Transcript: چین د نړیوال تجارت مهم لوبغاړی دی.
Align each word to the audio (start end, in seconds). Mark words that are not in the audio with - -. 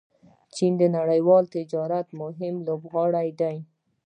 چین 0.55 0.73
د 0.81 0.83
نړیوال 0.97 1.43
تجارت 1.55 2.07
مهم 2.21 2.55
لوبغاړی 2.67 3.29
دی. 3.41 3.57